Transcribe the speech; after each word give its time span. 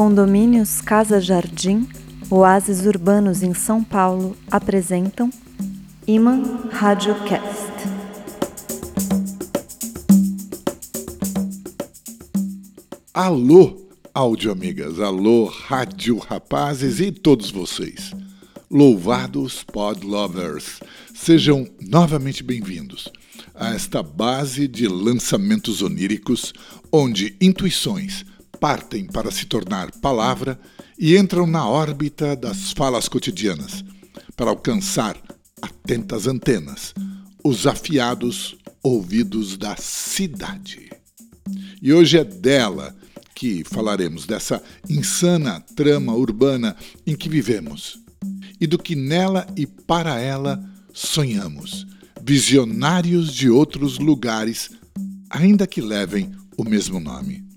Condomínios 0.00 0.80
Casa 0.80 1.20
Jardim, 1.20 1.86
Oásis 2.30 2.86
Urbanos 2.86 3.42
em 3.42 3.52
São 3.52 3.84
Paulo 3.84 4.34
apresentam 4.50 5.28
Iman 6.06 6.42
Radiocast. 6.70 7.70
Alô, 13.12 13.76
áudio 14.14 14.50
amigas, 14.50 14.98
alô, 14.98 15.44
rádio 15.44 16.16
rapazes 16.16 16.98
e 16.98 17.12
todos 17.12 17.50
vocês. 17.50 18.14
Louvados 18.70 19.62
pod 19.64 20.02
lovers, 20.06 20.80
sejam 21.14 21.68
novamente 21.78 22.42
bem-vindos 22.42 23.12
a 23.54 23.74
esta 23.74 24.02
base 24.02 24.66
de 24.66 24.88
lançamentos 24.88 25.82
oníricos 25.82 26.54
onde 26.90 27.36
intuições 27.38 28.24
partem 28.60 29.06
para 29.06 29.30
se 29.30 29.46
tornar 29.46 29.90
palavra 30.00 30.60
e 30.98 31.16
entram 31.16 31.46
na 31.46 31.66
órbita 31.66 32.36
das 32.36 32.72
falas 32.72 33.08
cotidianas 33.08 33.82
para 34.36 34.50
alcançar 34.50 35.16
atentas 35.62 36.26
antenas 36.26 36.94
os 37.42 37.66
afiados 37.66 38.56
ouvidos 38.82 39.56
da 39.56 39.76
cidade. 39.76 40.90
E 41.80 41.92
hoje 41.92 42.18
é 42.18 42.24
dela 42.24 42.94
que 43.34 43.64
falaremos, 43.64 44.26
dessa 44.26 44.62
insana 44.88 45.60
trama 45.74 46.14
urbana 46.14 46.76
em 47.06 47.16
que 47.16 47.28
vivemos 47.28 47.98
e 48.60 48.66
do 48.66 48.78
que 48.78 48.94
nela 48.94 49.46
e 49.56 49.66
para 49.66 50.20
ela 50.20 50.62
sonhamos, 50.92 51.86
visionários 52.22 53.32
de 53.32 53.48
outros 53.48 53.98
lugares, 53.98 54.70
ainda 55.30 55.66
que 55.66 55.80
levem 55.80 56.30
o 56.58 56.64
mesmo 56.64 57.00
nome. 57.00 57.49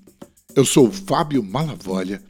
Eu 0.55 0.63
sou 0.63 0.91
Fábio 0.91 1.41
Malavolha 1.41 2.21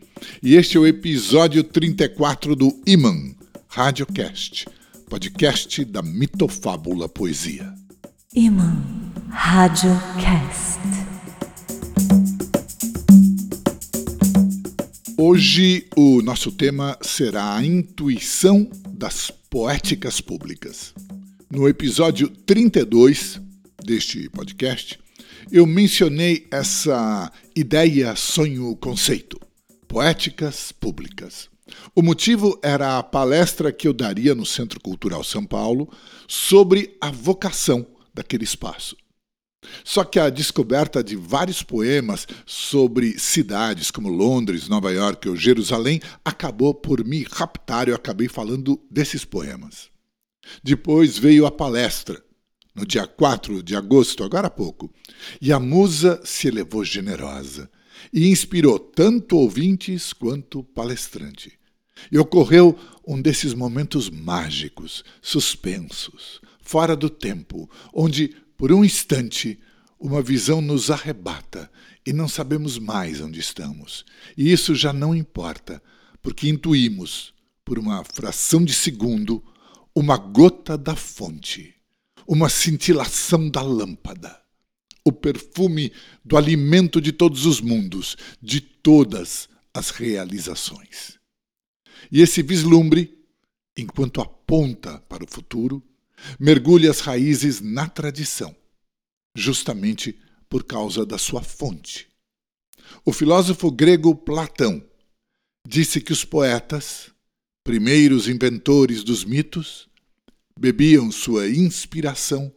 e 0.41 0.55
este 0.55 0.77
é 0.77 0.79
o 0.79 0.87
episódio 0.87 1.61
34 1.61 2.55
do 2.55 2.81
Iman 2.87 3.35
Radiocast, 3.67 4.65
podcast 5.09 5.83
da 5.83 6.01
mitofábula 6.01 7.09
poesia. 7.09 7.73
Iman 8.33 8.81
Radiocast. 9.29 10.79
Hoje 15.17 15.85
o 15.93 16.21
nosso 16.21 16.49
tema 16.49 16.97
será 17.01 17.55
a 17.55 17.65
intuição 17.65 18.69
das 18.87 19.29
poéticas 19.49 20.21
públicas. 20.21 20.93
No 21.51 21.67
episódio 21.67 22.29
32 22.29 23.41
deste 23.83 24.29
podcast, 24.29 24.97
eu 25.51 25.65
mencionei 25.65 26.47
essa 26.51 27.31
ideia, 27.55 28.15
sonho, 28.15 28.75
conceito: 28.75 29.39
poéticas 29.87 30.71
públicas. 30.71 31.49
O 31.95 32.01
motivo 32.01 32.59
era 32.61 32.97
a 32.97 33.03
palestra 33.03 33.71
que 33.71 33.87
eu 33.87 33.93
daria 33.93 34.35
no 34.35 34.45
Centro 34.45 34.79
Cultural 34.79 35.23
São 35.23 35.45
Paulo 35.45 35.89
sobre 36.27 36.95
a 36.99 37.09
vocação 37.09 37.85
daquele 38.13 38.43
espaço. 38.43 38.95
Só 39.83 40.03
que 40.03 40.19
a 40.19 40.29
descoberta 40.29 41.03
de 41.03 41.15
vários 41.15 41.63
poemas 41.63 42.27
sobre 42.45 43.17
cidades 43.17 43.89
como 43.89 44.09
Londres, 44.09 44.67
Nova 44.67 44.91
York 44.91 45.27
ou 45.29 45.35
Jerusalém 45.35 46.01
acabou 46.23 46.73
por 46.73 47.03
me 47.05 47.23
raptar 47.23 47.87
eu 47.87 47.95
acabei 47.95 48.27
falando 48.27 48.79
desses 48.91 49.23
poemas. 49.23 49.89
Depois 50.61 51.17
veio 51.17 51.45
a 51.45 51.51
palestra, 51.51 52.21
no 52.75 52.85
dia 52.85 53.05
4 53.05 53.61
de 53.61 53.75
agosto, 53.75 54.23
agora 54.23 54.47
há 54.47 54.49
pouco, 54.49 54.91
e 55.39 55.51
a 55.51 55.59
musa 55.59 56.19
se 56.23 56.47
elevou 56.47 56.83
generosa 56.83 57.69
e 58.11 58.27
inspirou 58.27 58.79
tanto 58.79 59.37
ouvintes 59.37 60.11
quanto 60.13 60.63
palestrante. 60.63 61.53
E 62.11 62.17
ocorreu 62.17 62.77
um 63.07 63.21
desses 63.21 63.53
momentos 63.53 64.09
mágicos, 64.09 65.03
suspensos, 65.21 66.41
fora 66.61 66.95
do 66.95 67.09
tempo, 67.09 67.69
onde, 67.93 68.35
por 68.57 68.71
um 68.71 68.83
instante, 68.83 69.59
uma 69.99 70.21
visão 70.21 70.59
nos 70.59 70.89
arrebata 70.89 71.71
e 72.05 72.11
não 72.11 72.27
sabemos 72.27 72.77
mais 72.77 73.21
onde 73.21 73.39
estamos. 73.39 74.03
E 74.37 74.51
isso 74.51 74.75
já 74.75 74.91
não 74.91 75.15
importa, 75.15 75.81
porque 76.21 76.49
intuímos, 76.49 77.33
por 77.63 77.79
uma 77.79 78.03
fração 78.03 78.63
de 78.63 78.73
segundo, 78.73 79.43
uma 79.95 80.17
gota 80.17 80.77
da 80.77 80.95
fonte, 80.95 81.73
uma 82.27 82.49
cintilação 82.49 83.49
da 83.49 83.61
lâmpada, 83.61 84.41
o 85.05 85.11
perfume 85.11 85.91
do 86.23 86.37
alimento 86.37 87.01
de 87.01 87.11
todos 87.11 87.45
os 87.45 87.59
mundos, 87.59 88.15
de 88.41 88.61
todas 88.61 89.49
as 89.73 89.89
realizações. 89.89 91.19
E 92.11 92.21
esse 92.21 92.41
vislumbre, 92.41 93.17
enquanto 93.77 94.21
aponta 94.21 94.99
para 95.09 95.23
o 95.23 95.27
futuro, 95.27 95.83
mergulha 96.39 96.91
as 96.91 96.99
raízes 96.99 97.59
na 97.59 97.87
tradição, 97.87 98.55
justamente 99.35 100.17
por 100.47 100.63
causa 100.63 101.05
da 101.05 101.17
sua 101.17 101.41
fonte. 101.41 102.07
O 103.03 103.11
filósofo 103.11 103.71
grego 103.71 104.15
Platão 104.15 104.83
disse 105.67 105.99
que 106.01 106.11
os 106.11 106.23
poetas, 106.23 107.11
primeiros 107.63 108.27
inventores 108.27 109.03
dos 109.03 109.23
mitos, 109.23 109.89
bebiam 110.59 111.11
sua 111.11 111.49
inspiração 111.49 112.51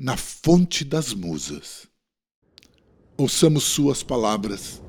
na 0.00 0.16
fonte 0.16 0.84
das 0.84 1.14
musas. 1.14 1.86
Ouçamos 3.16 3.64
suas 3.64 4.02
palavras 4.02 4.82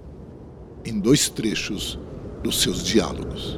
em 0.86 1.00
dois 1.00 1.30
trechos 1.30 1.98
dos 2.44 2.62
seus 2.62 2.84
diálogos. 2.84 3.58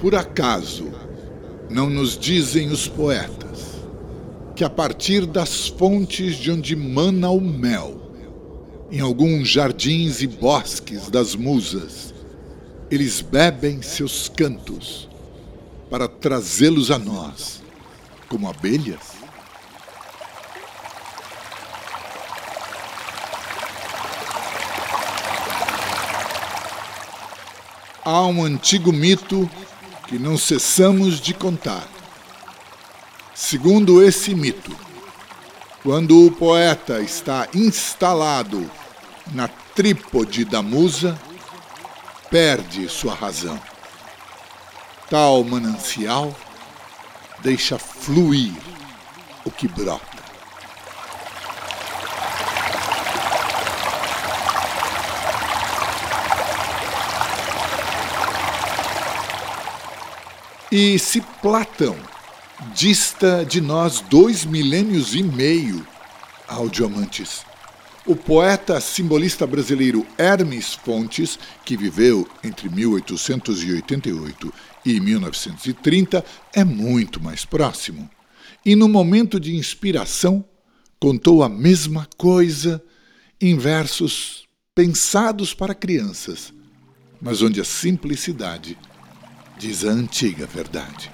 Por 0.00 0.14
acaso 0.50 0.90
não 1.70 1.88
nos 1.88 2.18
dizem 2.18 2.70
os 2.70 2.88
poetas 2.88 3.78
que 4.56 4.64
a 4.64 4.70
partir 4.70 5.24
das 5.24 5.68
fontes 5.68 6.34
de 6.36 6.50
onde 6.50 6.74
mana 6.74 7.30
o 7.30 7.40
mel, 7.40 8.12
em 8.90 8.98
alguns 8.98 9.48
jardins 9.48 10.20
e 10.20 10.26
bosques 10.26 11.08
das 11.08 11.36
musas, 11.36 12.12
eles 12.90 13.20
bebem 13.20 13.80
seus 13.80 14.28
cantos 14.28 15.08
para 15.88 16.08
trazê-los 16.08 16.90
a 16.90 16.98
nós, 16.98 17.62
como 18.28 18.48
abelhas? 18.48 19.20
Há 28.04 28.26
um 28.26 28.44
antigo 28.44 28.92
mito 28.92 29.48
que 30.10 30.18
não 30.18 30.36
cessamos 30.36 31.20
de 31.20 31.32
contar. 31.32 31.86
Segundo 33.32 34.02
esse 34.02 34.34
mito, 34.34 34.76
quando 35.84 36.26
o 36.26 36.32
poeta 36.32 37.00
está 37.00 37.46
instalado 37.54 38.68
na 39.32 39.46
trípode 39.46 40.44
da 40.44 40.62
musa, 40.62 41.16
perde 42.28 42.88
sua 42.88 43.14
razão. 43.14 43.62
Tal 45.08 45.44
manancial 45.44 46.34
deixa 47.38 47.78
fluir 47.78 48.52
o 49.44 49.50
que 49.52 49.68
brota. 49.68 50.09
E 60.72 61.00
se 61.00 61.20
Platão 61.42 61.96
dista 62.76 63.44
de 63.44 63.60
nós 63.60 64.00
dois 64.02 64.44
milênios 64.44 65.16
e 65.16 65.22
meio, 65.22 65.84
audioamantes, 66.46 67.44
o 68.06 68.14
poeta 68.14 68.80
simbolista 68.80 69.44
brasileiro 69.48 70.06
Hermes 70.16 70.74
Fontes, 70.74 71.40
que 71.64 71.76
viveu 71.76 72.24
entre 72.44 72.68
1888 72.68 74.54
e 74.86 75.00
1930, 75.00 76.24
é 76.52 76.62
muito 76.62 77.20
mais 77.20 77.44
próximo. 77.44 78.08
E 78.64 78.76
no 78.76 78.88
momento 78.88 79.40
de 79.40 79.56
inspiração, 79.56 80.44
contou 81.00 81.42
a 81.42 81.48
mesma 81.48 82.08
coisa 82.16 82.80
em 83.40 83.58
versos 83.58 84.44
pensados 84.72 85.52
para 85.52 85.74
crianças, 85.74 86.54
mas 87.20 87.42
onde 87.42 87.60
a 87.60 87.64
simplicidade 87.64 88.78
diz 89.60 89.84
a 89.84 89.90
antiga 89.90 90.46
verdade. 90.46 91.10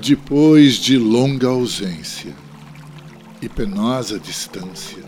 Depois 0.00 0.76
de 0.76 0.96
longa 0.96 1.48
ausência 1.48 2.34
e 3.42 3.50
penosa 3.50 4.18
distância, 4.18 5.04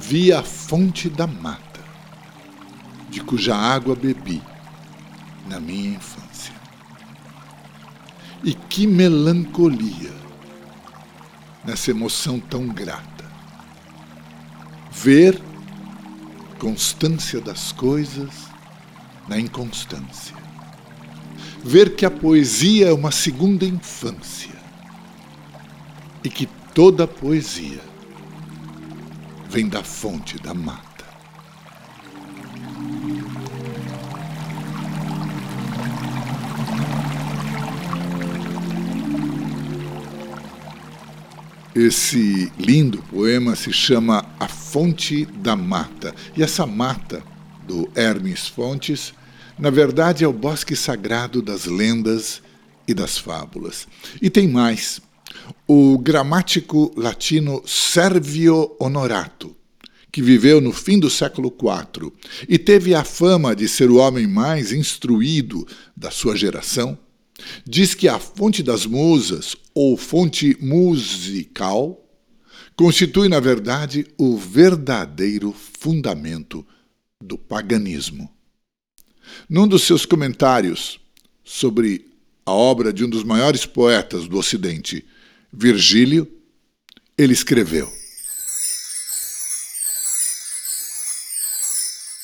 vi 0.00 0.32
a 0.32 0.42
fonte 0.42 1.10
da 1.10 1.26
mata, 1.26 1.84
de 3.10 3.20
cuja 3.20 3.54
água 3.54 3.94
bebi 3.94 4.40
na 5.46 5.60
minha 5.60 5.90
infância. 5.90 6.25
E 8.46 8.54
que 8.54 8.86
melancolia 8.86 10.14
nessa 11.62 11.90
emoção 11.90 12.40
tão 12.40 12.66
grata. 12.66 13.26
Ver 14.90 15.38
constância 16.58 17.42
das 17.42 17.72
coisas 17.72 18.30
na 19.28 19.38
inconstância 19.38 20.46
ver 21.66 21.96
que 21.96 22.06
a 22.06 22.10
poesia 22.10 22.90
é 22.90 22.92
uma 22.92 23.10
segunda 23.10 23.64
infância 23.64 24.54
e 26.22 26.30
que 26.30 26.46
toda 26.72 27.08
poesia 27.08 27.80
vem 29.50 29.68
da 29.68 29.82
fonte 29.82 30.38
da 30.38 30.54
mata. 30.54 30.95
Esse 41.76 42.50
lindo 42.58 43.02
poema 43.02 43.54
se 43.54 43.70
chama 43.70 44.24
A 44.40 44.48
Fonte 44.48 45.26
da 45.26 45.54
Mata. 45.54 46.14
E 46.34 46.42
essa 46.42 46.66
mata, 46.66 47.22
do 47.68 47.86
Hermes 47.94 48.48
Fontes, 48.48 49.12
na 49.58 49.68
verdade, 49.68 50.24
é 50.24 50.26
o 50.26 50.32
bosque 50.32 50.74
sagrado 50.74 51.42
das 51.42 51.66
lendas 51.66 52.40
e 52.88 52.94
das 52.94 53.18
fábulas. 53.18 53.86
E 54.22 54.30
tem 54.30 54.48
mais. 54.48 55.02
O 55.68 55.98
gramático 55.98 56.94
latino 56.96 57.62
Servio 57.66 58.74
Honorato, 58.80 59.54
que 60.10 60.22
viveu 60.22 60.62
no 60.62 60.72
fim 60.72 60.98
do 60.98 61.10
século 61.10 61.54
IV 61.54 62.10
e 62.48 62.58
teve 62.58 62.94
a 62.94 63.04
fama 63.04 63.54
de 63.54 63.68
ser 63.68 63.90
o 63.90 63.96
homem 63.96 64.26
mais 64.26 64.72
instruído 64.72 65.68
da 65.94 66.10
sua 66.10 66.34
geração, 66.36 66.98
diz 67.66 67.94
que 67.94 68.08
a 68.08 68.18
fonte 68.18 68.62
das 68.62 68.86
musas, 68.86 69.56
ou 69.74 69.96
fonte 69.96 70.56
musical, 70.60 72.02
constitui, 72.74 73.28
na 73.28 73.40
verdade, 73.40 74.06
o 74.18 74.36
verdadeiro 74.36 75.52
fundamento 75.52 76.66
do 77.20 77.36
paganismo. 77.36 78.30
Num 79.48 79.66
dos 79.66 79.82
seus 79.82 80.06
comentários 80.06 81.00
sobre 81.44 82.06
a 82.44 82.52
obra 82.52 82.92
de 82.92 83.04
um 83.04 83.08
dos 83.08 83.24
maiores 83.24 83.66
poetas 83.66 84.28
do 84.28 84.38
Ocidente, 84.38 85.04
Virgílio, 85.52 86.30
ele 87.18 87.32
escreveu: 87.32 87.92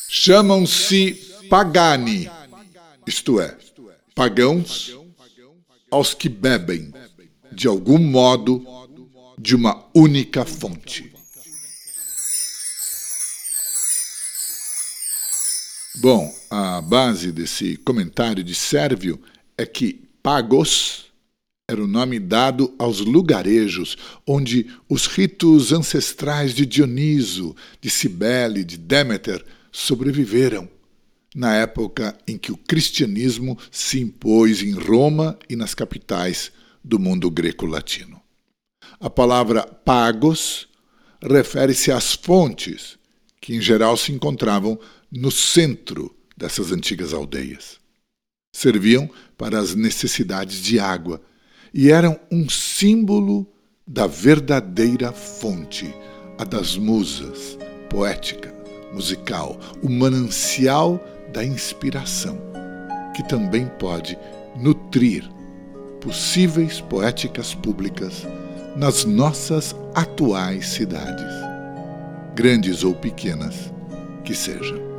Chamam-se 0.09 1.15
pagani, 1.49 2.31
isto 3.07 3.41
é, 3.41 3.57
pagãos, 4.15 4.95
aos 5.93 6.15
que 6.15 6.27
bebem, 6.27 6.91
de 7.53 7.69
algum 7.69 7.99
modo, 7.99 8.65
de 9.39 9.55
uma 9.55 9.85
única 9.95 10.43
fonte. 10.47 11.13
Bom, 15.97 16.35
a 16.51 16.81
base 16.81 17.31
desse 17.31 17.77
comentário 17.77 18.43
de 18.43 18.55
Sérvio 18.55 19.21
é 19.57 19.67
que 19.67 20.09
Pagos 20.23 21.13
era 21.69 21.85
o 21.85 21.87
nome 21.87 22.19
dado 22.19 22.75
aos 22.79 23.01
lugarejos 23.01 23.97
onde 24.27 24.67
os 24.89 25.07
ritos 25.07 25.73
ancestrais 25.73 26.55
de 26.55 26.65
Dioniso, 26.65 27.55
de 27.83 27.91
Cibele, 27.91 28.65
de 28.65 28.79
Démeter 28.79 29.45
sobreviveram, 29.71 30.69
na 31.35 31.55
época 31.55 32.17
em 32.27 32.37
que 32.37 32.53
o 32.53 32.57
cristianismo 32.57 33.59
se 33.71 34.01
impôs 34.01 34.63
em 34.63 34.73
Roma 34.73 35.39
e 35.49 35.57
nas 35.57 35.75
capitais 35.75 36.53
do 36.85 36.99
mundo 36.99 37.31
greco-latino. 37.31 38.21
A 39.01 39.09
palavra 39.09 39.63
pagos 39.65 40.69
refere-se 41.23 41.91
às 41.91 42.15
fontes, 42.15 42.99
que 43.41 43.55
em 43.55 43.61
geral 43.61 43.97
se 43.97 44.13
encontravam 44.13 44.79
no 45.11 45.31
centro 45.31 46.15
dessas 46.37 46.73
antigas 46.73 47.13
aldeias. 47.13 47.81
Serviam 48.55 49.09
para 49.37 49.59
as 49.59 49.75
necessidades 49.75 50.61
de 50.61 50.79
água 50.79 51.21
e 51.73 51.91
eram 51.91 52.21
um 52.31 52.49
símbolo 52.49 53.51
da 53.87 54.07
verdadeira 54.07 55.13
fonte, 55.13 55.93
a 56.39 56.45
das 56.45 56.77
musas, 56.77 57.59
poética, 57.89 58.55
musical, 58.93 59.59
o 59.83 59.89
manancial 59.89 61.03
da 61.33 61.45
inspiração, 61.45 62.39
que 63.15 63.27
também 63.27 63.67
pode 63.79 64.19
nutrir 64.57 65.29
possíveis 66.01 66.81
poéticas 66.81 67.55
públicas 67.55 68.27
nas 68.77 69.05
nossas 69.05 69.75
atuais 69.95 70.67
cidades, 70.69 71.33
grandes 72.35 72.85
ou 72.85 72.95
pequenas 72.95 73.73
que 74.25 74.35
sejam. 74.35 74.93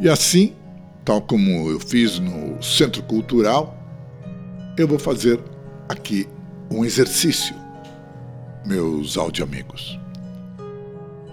E 0.00 0.08
assim, 0.08 0.54
tal 1.04 1.20
como 1.20 1.70
eu 1.70 1.80
fiz 1.80 2.18
no 2.18 2.62
Centro 2.62 3.02
Cultural, 3.02 3.77
eu 4.82 4.88
vou 4.88 4.98
fazer 4.98 5.40
aqui 5.88 6.28
um 6.70 6.84
exercício, 6.84 7.54
meus 8.64 9.16
audioamigos. 9.16 9.98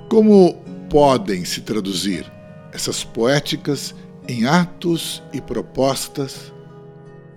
Como 0.10 0.54
podem 0.90 1.46
se 1.46 1.62
traduzir 1.62 2.32
essas 2.72 3.04
poéticas 3.04 3.94
em 4.28 4.46
atos 4.46 5.22
e 5.34 5.40
propostas 5.40 6.52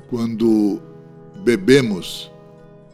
quando 0.09 0.81
bebemos 1.45 2.31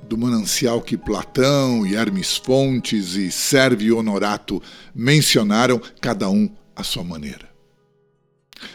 do 0.09 0.19
manancial 0.19 0.83
que 0.83 0.97
Platão 0.97 1.87
e 1.87 1.95
Hermes 1.95 2.37
Fontes 2.37 3.15
e 3.15 3.31
Sérvio 3.31 3.99
Honorato 3.99 4.63
mencionaram, 4.95 5.81
cada 6.01 6.29
um 6.29 6.51
à 6.75 6.83
sua 6.83 7.05
maneira. 7.05 7.49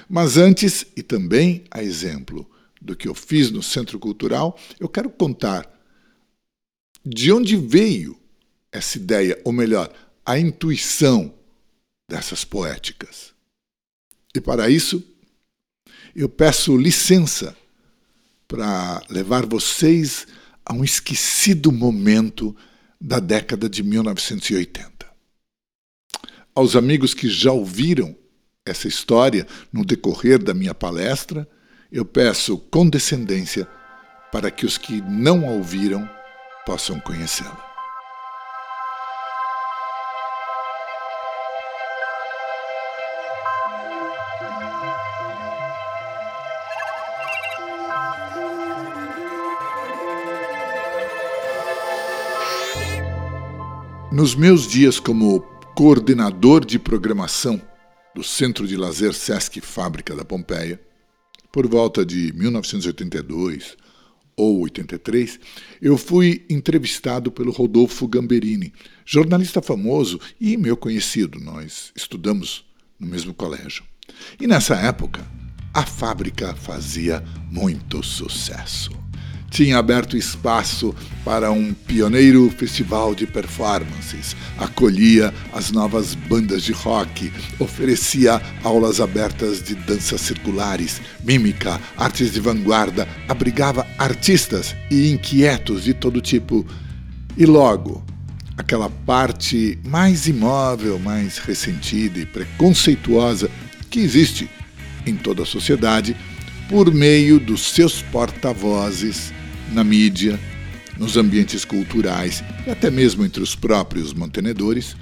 Mas 0.07 0.37
antes, 0.37 0.85
e 0.95 1.03
também 1.03 1.63
a 1.69 1.83
exemplo 1.83 2.49
do 2.81 2.95
que 2.95 3.07
eu 3.07 3.15
fiz 3.15 3.51
no 3.51 3.61
Centro 3.61 3.99
Cultural, 3.99 4.57
eu 4.79 4.87
quero 4.87 5.09
contar 5.09 5.69
de 7.05 7.31
onde 7.31 7.55
veio 7.55 8.17
essa 8.71 8.97
ideia, 8.97 9.39
ou 9.43 9.51
melhor, 9.51 9.91
a 10.25 10.37
intuição 10.37 11.33
dessas 12.09 12.43
poéticas. 12.43 13.33
E 14.33 14.39
para 14.39 14.69
isso, 14.69 15.03
eu 16.15 16.29
peço 16.29 16.77
licença 16.77 17.55
para 18.47 19.01
levar 19.09 19.45
vocês 19.45 20.27
a 20.65 20.73
um 20.73 20.83
esquecido 20.83 21.71
momento 21.71 22.55
da 22.99 23.19
década 23.19 23.69
de 23.69 23.81
1980. 23.81 25.07
Aos 26.53 26.75
amigos 26.75 27.13
que 27.13 27.29
já 27.29 27.51
ouviram 27.51 28.15
essa 28.65 28.87
história 28.87 29.47
no 29.71 29.85
decorrer 29.85 30.41
da 30.41 30.53
minha 30.53 30.73
palestra, 30.73 31.47
eu 31.91 32.05
peço 32.05 32.57
condescendência 32.57 33.67
para 34.31 34.51
que 34.51 34.65
os 34.65 34.77
que 34.77 35.01
não 35.01 35.47
a 35.47 35.51
ouviram 35.51 36.07
possam 36.65 36.99
conhecê-la. 36.99 37.67
Nos 54.11 54.35
meus 54.35 54.67
dias 54.67 54.99
como 54.99 55.39
coordenador 55.75 56.65
de 56.65 56.77
programação 56.77 57.59
do 58.13 58.23
Centro 58.23 58.67
de 58.67 58.75
Lazer 58.75 59.13
Sesc 59.13 59.61
Fábrica 59.61 60.13
da 60.13 60.25
Pompeia, 60.25 60.79
por 61.51 61.67
volta 61.67 62.05
de 62.05 62.33
1982 62.33 63.77
ou 64.35 64.61
83, 64.61 65.39
eu 65.81 65.97
fui 65.97 66.45
entrevistado 66.49 67.29
pelo 67.29 67.51
Rodolfo 67.51 68.07
Gamberini, 68.07 68.73
jornalista 69.05 69.61
famoso 69.61 70.19
e 70.39 70.55
meu 70.55 70.77
conhecido. 70.77 71.39
Nós 71.39 71.91
estudamos 71.95 72.65
no 72.97 73.05
mesmo 73.05 73.33
colégio. 73.33 73.83
E 74.39 74.47
nessa 74.47 74.75
época, 74.75 75.27
a 75.73 75.85
fábrica 75.85 76.55
fazia 76.55 77.21
muito 77.51 78.01
sucesso. 78.01 79.08
Tinha 79.49 79.77
aberto 79.77 80.15
espaço 80.15 80.95
para 81.25 81.51
um 81.51 81.73
pioneiro 81.73 82.49
festival 82.51 83.13
de 83.15 83.25
performances, 83.25 84.35
acolhia 84.57 85.33
as 85.53 85.71
novas 85.71 86.13
bandas 86.15 86.63
de 86.63 86.71
rock, 86.71 87.31
oferecia 87.57 88.41
aulas 88.63 89.01
abertas 89.01 89.61
de 89.61 89.75
danças 89.75 90.21
circulares, 90.21 91.01
mímica, 91.23 91.79
artes 91.97 92.31
de 92.31 92.39
vanguarda, 92.39 93.07
abrigava 93.27 93.85
artistas 93.97 94.75
e 94.89 95.11
inquietos 95.11 95.83
de 95.83 95.93
todo 95.93 96.21
tipo. 96.21 96.65
E 97.35 97.45
logo, 97.45 98.03
aquela 98.57 98.89
parte 98.89 99.79
mais 99.85 100.27
imóvel, 100.27 100.99
mais 100.99 101.37
ressentida 101.37 102.19
e 102.19 102.25
preconceituosa 102.25 103.49
que 103.89 103.99
existe 103.99 104.49
em 105.05 105.15
toda 105.15 105.43
a 105.43 105.45
sociedade, 105.45 106.15
por 106.67 106.93
meio 106.93 107.39
dos 107.39 107.61
seus 107.73 108.01
porta-vozes 108.01 109.33
na 109.71 109.83
mídia, 109.83 110.39
nos 110.97 111.15
ambientes 111.17 111.63
culturais 111.63 112.43
e 112.67 112.69
até 112.69 112.89
mesmo 112.89 113.25
entre 113.25 113.41
os 113.41 113.55
próprios 113.55 114.13
mantenedores, 114.13 114.95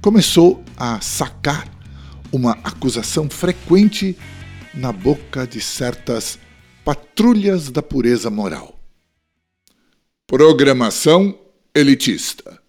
começou 0.00 0.64
a 0.76 1.00
sacar 1.00 1.68
uma 2.32 2.52
acusação 2.64 3.28
frequente 3.28 4.16
na 4.74 4.90
boca 4.90 5.46
de 5.46 5.60
certas 5.60 6.38
patrulhas 6.84 7.70
da 7.70 7.82
pureza 7.82 8.30
moral. 8.30 8.80
Programação 10.26 11.38
elitista. 11.74 12.60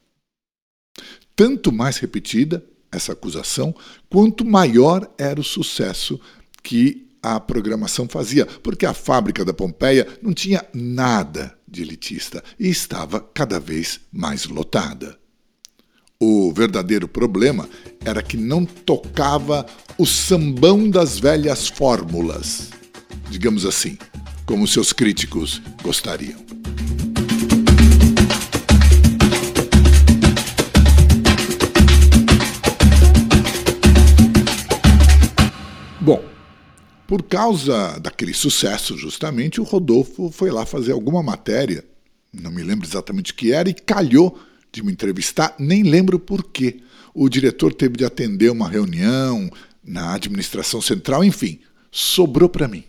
Tanto 1.35 1.71
mais 1.71 1.97
repetida 1.97 2.63
essa 2.91 3.13
acusação, 3.13 3.75
quanto 4.09 4.45
maior 4.45 5.09
era 5.17 5.39
o 5.39 5.43
sucesso 5.43 6.19
que 6.61 7.02
a 7.23 7.39
programação 7.39 8.07
fazia, 8.07 8.45
porque 8.45 8.85
a 8.85 8.93
fábrica 8.93 9.45
da 9.45 9.53
Pompeia 9.53 10.05
não 10.21 10.33
tinha 10.33 10.63
nada 10.73 11.57
de 11.65 11.81
elitista 11.81 12.43
e 12.59 12.69
estava 12.69 13.21
cada 13.21 13.59
vez 13.61 14.01
mais 14.11 14.45
lotada. 14.45 15.17
O 16.19 16.51
verdadeiro 16.53 17.07
problema 17.07 17.67
era 18.03 18.21
que 18.21 18.37
não 18.37 18.65
tocava 18.65 19.65
o 19.97 20.05
sambão 20.05 20.89
das 20.89 21.17
velhas 21.17 21.69
fórmulas, 21.69 22.69
digamos 23.29 23.65
assim, 23.65 23.97
como 24.45 24.67
seus 24.67 24.91
críticos 24.91 25.61
gostariam. 25.81 26.43
Bom, 35.99 36.32
por 37.07 37.23
causa 37.23 37.99
daquele 37.99 38.33
sucesso, 38.33 38.97
justamente, 38.97 39.59
o 39.59 39.63
Rodolfo 39.63 40.31
foi 40.31 40.51
lá 40.51 40.65
fazer 40.65 40.93
alguma 40.93 41.21
matéria, 41.21 41.83
não 42.33 42.51
me 42.51 42.63
lembro 42.63 42.87
exatamente 42.87 43.31
o 43.31 43.35
que 43.35 43.51
era, 43.51 43.69
e 43.69 43.73
calhou 43.73 44.39
de 44.71 44.83
me 44.83 44.91
entrevistar, 44.91 45.55
nem 45.59 45.83
lembro 45.83 46.17
por 46.17 46.43
quê. 46.43 46.79
O 47.13 47.29
diretor 47.29 47.73
teve 47.73 47.95
de 47.95 48.05
atender 48.05 48.49
uma 48.49 48.67
reunião 48.67 49.51
na 49.83 50.15
administração 50.15 50.81
central, 50.81 51.23
enfim, 51.23 51.59
sobrou 51.91 52.49
para 52.49 52.67
mim. 52.67 52.83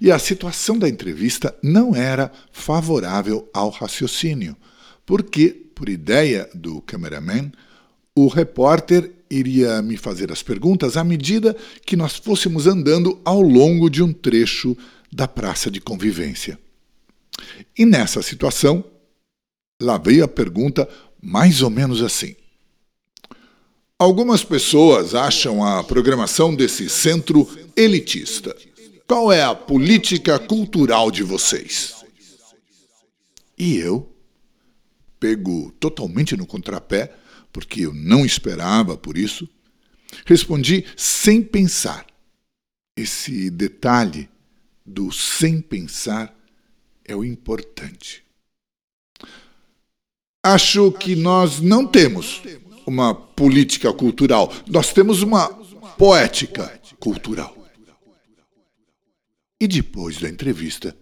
E 0.00 0.10
a 0.10 0.18
situação 0.18 0.78
da 0.78 0.88
entrevista 0.88 1.54
não 1.62 1.94
era 1.94 2.32
favorável 2.50 3.48
ao 3.52 3.70
raciocínio, 3.70 4.56
porque, 5.04 5.50
por 5.74 5.88
ideia 5.88 6.48
do 6.54 6.80
cameraman, 6.80 7.52
o 8.16 8.28
repórter 8.28 9.12
iria 9.30 9.82
me 9.82 9.98
fazer 9.98 10.32
as 10.32 10.42
perguntas 10.42 10.96
à 10.96 11.04
medida 11.04 11.54
que 11.84 11.96
nós 11.96 12.16
fôssemos 12.16 12.66
andando 12.66 13.20
ao 13.22 13.42
longo 13.42 13.90
de 13.90 14.02
um 14.02 14.10
trecho 14.10 14.74
da 15.12 15.28
praça 15.28 15.70
de 15.70 15.80
convivência. 15.80 16.58
E 17.76 17.84
nessa 17.84 18.22
situação, 18.22 18.82
lá 19.80 19.98
veio 19.98 20.24
a 20.24 20.28
pergunta 20.28 20.88
mais 21.22 21.60
ou 21.60 21.68
menos 21.68 22.02
assim. 22.02 22.34
Algumas 23.98 24.42
pessoas 24.42 25.14
acham 25.14 25.62
a 25.62 25.84
programação 25.84 26.54
desse 26.54 26.88
centro 26.88 27.46
elitista. 27.76 28.56
Qual 29.06 29.30
é 29.30 29.42
a 29.42 29.54
política 29.54 30.38
cultural 30.38 31.10
de 31.10 31.22
vocês? 31.22 31.94
E 33.58 33.76
eu, 33.76 34.10
pego 35.20 35.72
totalmente 35.80 36.36
no 36.36 36.46
contrapé, 36.46 37.14
porque 37.52 37.82
eu 37.86 37.94
não 37.94 38.24
esperava 38.24 38.96
por 38.96 39.16
isso, 39.16 39.48
respondi 40.24 40.84
sem 40.96 41.42
pensar. 41.42 42.06
Esse 42.96 43.50
detalhe 43.50 44.28
do 44.84 45.12
sem 45.12 45.60
pensar 45.60 46.34
é 47.04 47.14
o 47.14 47.24
importante. 47.24 48.24
Acho 50.44 50.92
que 50.92 51.16
nós 51.16 51.60
não 51.60 51.86
temos 51.86 52.42
uma 52.86 53.14
política 53.14 53.92
cultural, 53.92 54.52
nós 54.66 54.92
temos 54.92 55.22
uma 55.22 55.48
poética 55.98 56.80
cultural. 57.00 57.56
E 59.60 59.66
depois 59.66 60.18
da 60.18 60.28
entrevista, 60.28 60.96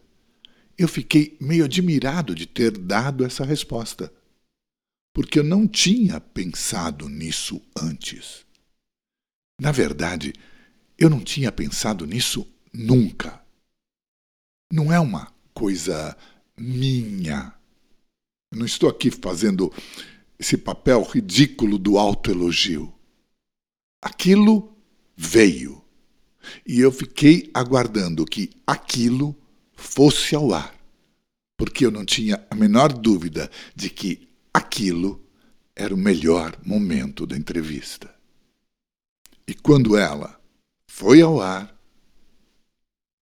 eu 0.79 0.89
fiquei 0.89 1.37
meio 1.41 1.65
admirado 1.65 2.35
de 2.35 2.47
ter 2.47 2.77
dado 2.77 3.25
essa 3.25 3.45
resposta 3.45 4.13
porque 5.15 5.39
eu 5.39 5.45
não 5.45 5.69
tinha 5.69 6.21
pensado 6.21 7.09
nisso 7.09 7.63
antes. 7.81 8.45
Na 9.61 9.71
verdade, 9.71 10.33
eu 10.99 11.09
não 11.09 11.21
tinha 11.21 11.53
pensado 11.53 12.05
nisso 12.05 12.45
nunca. 12.73 13.41
Não 14.73 14.93
é 14.93 14.99
uma 14.99 15.33
coisa 15.55 16.17
minha. 16.57 17.55
Eu 18.53 18.59
não 18.59 18.67
estou 18.67 18.91
aqui 18.91 19.09
fazendo 19.09 19.73
esse 20.37 20.59
papel 20.59 21.01
ridículo 21.05 21.79
do 21.79 21.97
autoelogio. 21.97 22.93
Aquilo 24.03 24.77
veio. 25.17 25.81
E 26.67 26.81
eu 26.81 26.91
fiquei 26.91 27.51
aguardando 27.55 28.25
que 28.25 28.51
aquilo 28.67 29.35
fosse 29.77 30.35
ao 30.35 30.53
ar, 30.53 30.75
porque 31.57 31.87
eu 31.87 31.91
não 31.91 32.05
tinha 32.05 32.45
a 32.51 32.55
menor 32.55 32.93
dúvida 32.93 33.51
de 33.75 33.89
que 33.89 34.34
aquilo 34.55 35.21
era 35.75 35.93
o 35.93 35.99
melhor 35.99 36.57
momento 36.65 37.27
da 37.27 37.37
entrevista. 37.37 38.15
E 39.49 39.53
quando 39.53 39.97
ela 39.97 40.41
foi 40.87 41.21
ao 41.21 41.41
ar, 41.41 41.77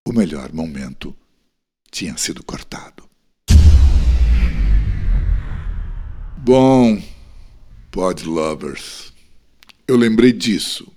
o 0.06 0.12
melhor 0.12 0.52
momento 0.52 1.16
tinha 1.90 2.16
sido 2.18 2.44
cortado. 2.44 3.08
Bom, 6.36 7.02
Pod 7.90 8.24
Lovers, 8.24 9.12
eu 9.88 9.96
lembrei 9.96 10.32
disso 10.32 10.92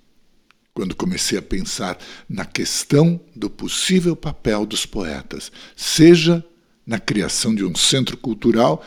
quando 0.73 0.95
comecei 0.95 1.37
a 1.37 1.41
pensar 1.41 1.97
na 2.27 2.43
questão 2.43 3.21
do 3.33 3.49
possível 3.49 4.15
papel 4.15 4.65
dos 4.65 4.85
poetas, 4.85 5.51
seja 5.75 6.43
na 6.85 6.99
criação 6.99 7.55
de 7.55 7.63
um 7.63 7.73
centro 7.73 8.17
cultural, 8.17 8.83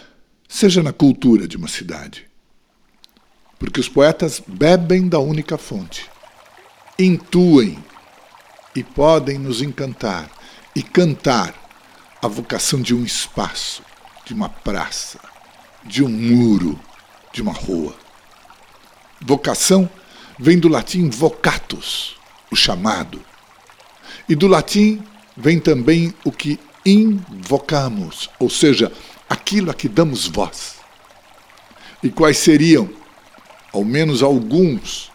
seja 0.49 0.83
na 0.83 0.93
cultura 0.93 1.47
de 1.47 1.57
uma 1.57 1.69
cidade. 1.69 2.27
Porque 3.59 3.79
os 3.79 3.89
poetas 3.89 4.43
bebem 4.47 5.09
da 5.09 5.19
única 5.19 5.59
fonte, 5.59 6.09
intuem 6.99 7.79
e 8.75 8.83
podem 8.83 9.39
nos 9.39 9.61
encantar 9.61 10.31
e 10.75 10.83
cantar 10.83 11.55
a 12.23 12.27
vocação 12.27 12.81
de 12.81 12.95
um 12.95 13.05
espaço, 13.05 13.83
de 14.25 14.33
uma 14.33 14.49
praça, 14.49 15.21
de 15.85 16.03
um 16.03 16.09
muro, 16.09 16.79
de 17.33 17.43
uma 17.43 17.53
rua. 17.53 17.95
Vocação 19.21 19.89
vem 20.39 20.59
do 20.59 20.69
latim 20.69 21.11
vocatus, 21.11 22.17
o 22.51 22.57
chamado. 22.57 23.21
E 24.29 24.35
do 24.35 24.47
latim 24.47 25.03
vem 25.37 25.59
também 25.59 26.15
o 26.25 26.31
que 26.31 26.59
invocamos, 26.85 28.31
ou 28.39 28.49
seja, 28.49 28.93
aquilo 29.29 29.71
a 29.71 29.75
que 29.75 29.89
damos 29.89 30.27
voz. 30.27 30.77
E 32.03 32.11
quais 32.11 32.39
seriam, 32.39 32.89
ao 33.73 33.85
menos 33.85 34.23
alguns, 34.23 35.11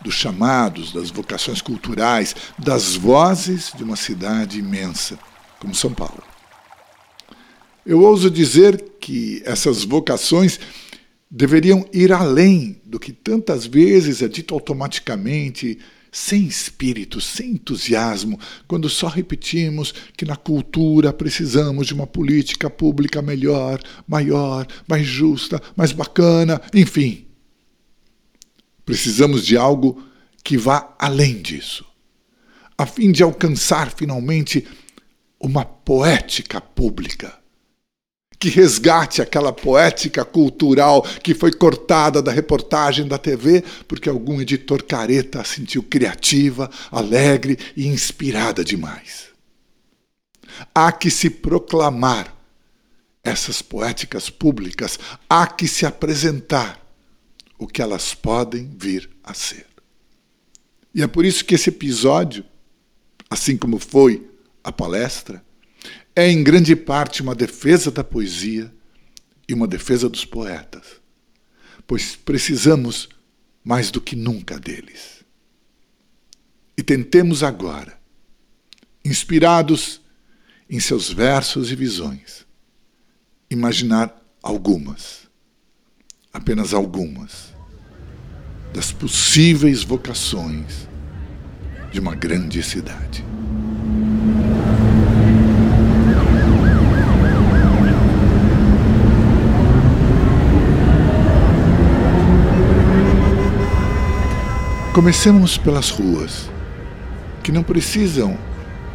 dos 0.00 0.14
chamados, 0.14 0.92
das 0.92 1.10
vocações 1.10 1.60
culturais, 1.60 2.34
das 2.58 2.94
vozes 2.94 3.72
de 3.76 3.82
uma 3.82 3.96
cidade 3.96 4.58
imensa 4.58 5.18
como 5.58 5.74
São 5.74 5.92
Paulo. 5.92 6.22
Eu 7.84 8.00
ouso 8.00 8.30
dizer 8.30 8.82
que 9.00 9.42
essas 9.44 9.84
vocações 9.84 10.60
deveriam 11.30 11.84
ir 11.92 12.12
além 12.12 12.80
do 12.84 12.98
que 12.98 13.12
tantas 13.12 13.66
vezes 13.66 14.22
é 14.22 14.28
dito 14.28 14.54
automaticamente 14.54 15.78
sem 16.16 16.46
espírito, 16.46 17.20
sem 17.20 17.50
entusiasmo, 17.50 18.40
quando 18.66 18.88
só 18.88 19.06
repetimos 19.06 19.92
que 20.16 20.24
na 20.24 20.34
cultura 20.34 21.12
precisamos 21.12 21.86
de 21.86 21.92
uma 21.92 22.06
política 22.06 22.70
pública 22.70 23.20
melhor, 23.20 23.82
maior, 24.08 24.66
mais 24.88 25.06
justa, 25.06 25.60
mais 25.76 25.92
bacana, 25.92 26.58
enfim. 26.72 27.26
Precisamos 28.82 29.44
de 29.44 29.58
algo 29.58 30.02
que 30.42 30.56
vá 30.56 30.96
além 30.98 31.42
disso, 31.42 31.84
a 32.78 32.86
fim 32.86 33.12
de 33.12 33.22
alcançar 33.22 33.92
finalmente 33.94 34.66
uma 35.38 35.66
poética 35.66 36.62
pública 36.62 37.38
que 38.38 38.48
resgate 38.48 39.22
aquela 39.22 39.52
poética 39.52 40.24
cultural 40.24 41.02
que 41.22 41.34
foi 41.34 41.52
cortada 41.52 42.22
da 42.22 42.30
reportagem 42.30 43.06
da 43.06 43.18
TV 43.18 43.64
porque 43.88 44.08
algum 44.08 44.40
editor 44.40 44.82
careta 44.82 45.40
a 45.40 45.44
sentiu 45.44 45.82
criativa, 45.82 46.70
alegre 46.90 47.58
e 47.76 47.86
inspirada 47.86 48.64
demais. 48.64 49.26
Há 50.74 50.92
que 50.92 51.10
se 51.10 51.28
proclamar 51.28 52.34
essas 53.22 53.60
poéticas 53.60 54.30
públicas, 54.30 54.98
há 55.28 55.46
que 55.46 55.66
se 55.66 55.84
apresentar 55.84 56.80
o 57.58 57.66
que 57.66 57.82
elas 57.82 58.14
podem 58.14 58.70
vir 58.78 59.10
a 59.24 59.34
ser. 59.34 59.66
E 60.94 61.02
é 61.02 61.06
por 61.06 61.24
isso 61.24 61.44
que 61.44 61.54
esse 61.54 61.68
episódio, 61.68 62.44
assim 63.28 63.56
como 63.56 63.78
foi 63.78 64.30
a 64.62 64.70
palestra, 64.70 65.44
é 66.16 66.30
em 66.30 66.42
grande 66.42 66.74
parte 66.74 67.20
uma 67.20 67.34
defesa 67.34 67.90
da 67.90 68.02
poesia 68.02 68.72
e 69.46 69.52
uma 69.52 69.68
defesa 69.68 70.08
dos 70.08 70.24
poetas, 70.24 70.82
pois 71.86 72.16
precisamos 72.16 73.10
mais 73.62 73.90
do 73.90 74.00
que 74.00 74.16
nunca 74.16 74.58
deles. 74.58 75.22
E 76.74 76.82
tentemos 76.82 77.42
agora, 77.42 77.98
inspirados 79.04 80.00
em 80.70 80.80
seus 80.80 81.12
versos 81.12 81.70
e 81.70 81.76
visões, 81.76 82.46
imaginar 83.50 84.16
algumas, 84.42 85.28
apenas 86.32 86.72
algumas, 86.72 87.54
das 88.72 88.90
possíveis 88.90 89.82
vocações 89.82 90.88
de 91.92 92.00
uma 92.00 92.14
grande 92.14 92.62
cidade. 92.62 93.22
Comecemos 104.96 105.58
pelas 105.58 105.90
ruas, 105.90 106.50
que 107.42 107.52
não 107.52 107.62
precisam 107.62 108.34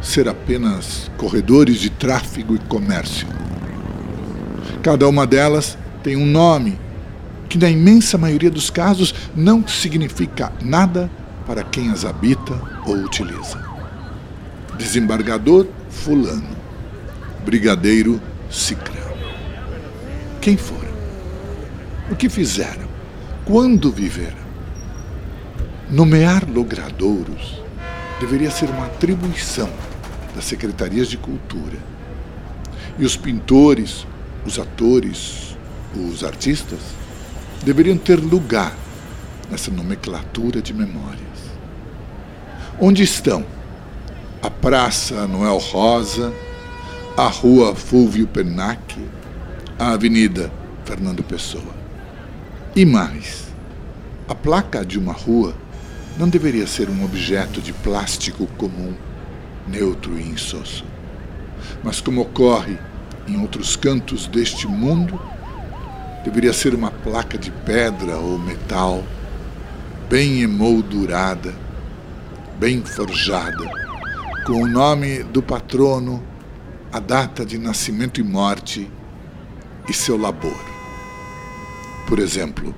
ser 0.00 0.28
apenas 0.28 1.08
corredores 1.16 1.76
de 1.76 1.90
tráfego 1.90 2.56
e 2.56 2.58
comércio. 2.58 3.28
Cada 4.82 5.06
uma 5.06 5.24
delas 5.24 5.78
tem 6.02 6.16
um 6.16 6.26
nome 6.26 6.76
que, 7.48 7.56
na 7.56 7.70
imensa 7.70 8.18
maioria 8.18 8.50
dos 8.50 8.68
casos, 8.68 9.14
não 9.32 9.64
significa 9.68 10.52
nada 10.60 11.08
para 11.46 11.62
quem 11.62 11.92
as 11.92 12.04
habita 12.04 12.60
ou 12.84 12.96
utiliza. 12.96 13.64
Desembargador 14.76 15.68
Fulano, 15.88 16.56
Brigadeiro 17.44 18.20
Cicrano. 18.50 19.14
Quem 20.40 20.56
foram? 20.56 20.92
O 22.10 22.16
que 22.16 22.28
fizeram? 22.28 22.88
Quando 23.44 23.92
viveram? 23.92 24.41
Nomear 25.92 26.48
logradouros 26.50 27.60
deveria 28.18 28.50
ser 28.50 28.70
uma 28.70 28.86
atribuição 28.86 29.68
das 30.34 30.46
secretarias 30.46 31.06
de 31.06 31.18
cultura. 31.18 31.76
E 32.98 33.04
os 33.04 33.14
pintores, 33.14 34.06
os 34.46 34.58
atores, 34.58 35.54
os 35.94 36.24
artistas 36.24 36.78
deveriam 37.62 37.98
ter 37.98 38.18
lugar 38.18 38.74
nessa 39.50 39.70
nomenclatura 39.70 40.62
de 40.62 40.72
memórias. 40.72 41.20
Onde 42.80 43.02
estão 43.02 43.44
a 44.42 44.48
Praça 44.48 45.26
Noel 45.26 45.58
Rosa, 45.58 46.32
a 47.18 47.26
Rua 47.26 47.74
Fulvio 47.74 48.26
Pernac, 48.26 48.98
a 49.78 49.90
Avenida 49.90 50.50
Fernando 50.86 51.22
Pessoa? 51.22 51.74
E 52.74 52.86
mais, 52.86 53.48
a 54.26 54.34
placa 54.34 54.86
de 54.86 54.98
uma 54.98 55.12
rua 55.12 55.54
não 56.16 56.28
deveria 56.28 56.66
ser 56.66 56.90
um 56.90 57.04
objeto 57.04 57.60
de 57.60 57.72
plástico 57.72 58.46
comum, 58.58 58.94
neutro 59.66 60.18
e 60.18 60.22
insosso. 60.22 60.84
Mas, 61.82 62.00
como 62.00 62.20
ocorre 62.20 62.78
em 63.26 63.40
outros 63.40 63.76
cantos 63.76 64.26
deste 64.26 64.66
mundo, 64.66 65.20
deveria 66.24 66.52
ser 66.52 66.74
uma 66.74 66.90
placa 66.90 67.38
de 67.38 67.50
pedra 67.50 68.16
ou 68.16 68.38
metal, 68.38 69.02
bem 70.08 70.42
emoldurada, 70.42 71.54
bem 72.58 72.84
forjada, 72.84 73.64
com 74.46 74.62
o 74.62 74.66
nome 74.66 75.22
do 75.22 75.42
patrono, 75.42 76.22
a 76.92 77.00
data 77.00 77.44
de 77.44 77.56
nascimento 77.56 78.20
e 78.20 78.22
morte 78.22 78.90
e 79.88 79.92
seu 79.94 80.16
labor. 80.16 80.60
Por 82.06 82.18
exemplo, 82.18 82.74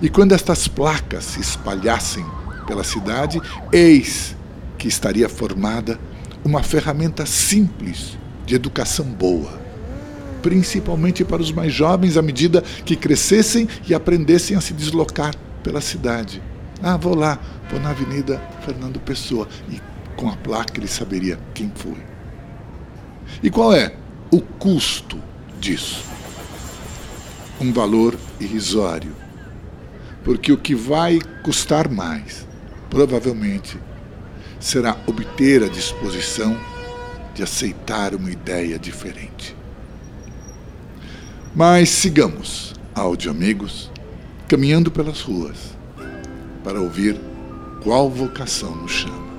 E 0.00 0.08
quando 0.08 0.32
estas 0.32 0.66
placas 0.66 1.24
se 1.24 1.40
espalhassem 1.40 2.24
pela 2.66 2.82
cidade, 2.82 3.38
eis 3.70 4.34
que 4.78 4.88
estaria 4.88 5.28
formada 5.28 6.00
uma 6.42 6.62
ferramenta 6.62 7.26
simples 7.26 8.16
de 8.46 8.54
educação 8.54 9.04
boa, 9.04 9.60
principalmente 10.40 11.22
para 11.22 11.42
os 11.42 11.52
mais 11.52 11.70
jovens 11.72 12.16
à 12.16 12.22
medida 12.22 12.62
que 12.84 12.96
crescessem 12.96 13.68
e 13.86 13.94
aprendessem 13.94 14.56
a 14.56 14.60
se 14.62 14.72
deslocar 14.72 15.34
pela 15.62 15.82
cidade 15.82 16.42
ah, 16.82 16.96
vou 16.96 17.14
lá, 17.14 17.38
vou 17.70 17.78
na 17.78 17.90
Avenida 17.90 18.42
Fernando 18.64 18.98
Pessoa. 18.98 19.48
E 19.70 19.80
com 20.16 20.28
a 20.28 20.36
placa 20.36 20.78
ele 20.78 20.88
saberia 20.88 21.38
quem 21.54 21.70
foi. 21.74 21.96
E 23.40 23.48
qual 23.48 23.72
é 23.72 23.94
o 24.32 24.40
custo 24.40 25.16
disso? 25.60 26.04
Um 27.60 27.72
valor 27.72 28.16
irrisório. 28.40 29.14
Porque 30.24 30.52
o 30.52 30.58
que 30.58 30.74
vai 30.74 31.20
custar 31.44 31.88
mais, 31.88 32.46
provavelmente, 32.90 33.78
será 34.58 34.96
obter 35.06 35.62
a 35.62 35.68
disposição 35.68 36.58
de 37.32 37.44
aceitar 37.44 38.14
uma 38.14 38.30
ideia 38.30 38.76
diferente. 38.78 39.56
Mas 41.54 41.90
sigamos, 41.90 42.74
áudio 42.94 43.30
amigos, 43.30 43.90
caminhando 44.48 44.90
pelas 44.90 45.20
ruas 45.20 45.72
para 46.62 46.80
ouvir 46.80 47.20
qual 47.82 48.08
vocação 48.08 48.74
nos 48.76 48.92
chama. 48.92 49.32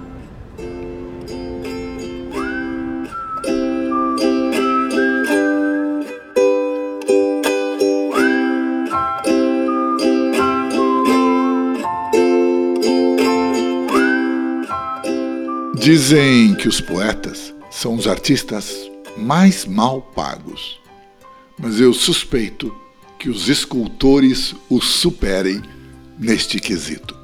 Dizem 15.76 16.56
que 16.56 16.70
os 16.70 16.80
poetas 16.80 17.54
são 17.70 17.96
os 17.96 18.08
artistas 18.08 18.90
mais 19.18 19.66
mal 19.66 20.02
pagos, 20.02 20.80
mas 21.60 21.80
eu 21.80 21.94
suspeito 21.94 22.74
que 23.20 23.30
os 23.30 23.50
escultores 23.50 24.56
os 24.70 24.86
superem 24.86 25.62
neste 26.18 26.60
quesito. 26.60 27.18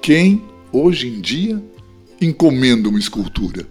Quem, 0.00 0.42
hoje 0.72 1.08
em 1.08 1.20
dia, 1.20 1.62
encomenda 2.20 2.88
uma 2.88 2.98
escultura? 2.98 3.66